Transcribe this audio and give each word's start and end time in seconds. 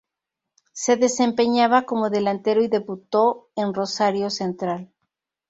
Se 0.73 0.95
desempeñaba 0.97 1.83
como 1.83 2.09
delantero 2.09 2.63
y 2.63 2.67
debutó 2.67 3.51
en 3.55 3.71
Rosario 3.75 4.31
Central. 4.31 4.91